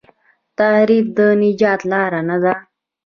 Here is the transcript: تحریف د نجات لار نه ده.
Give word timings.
تحریف 0.57 1.05
د 1.17 1.19
نجات 1.41 1.81
لار 1.91 2.11
نه 2.29 2.37
ده. 2.43 2.53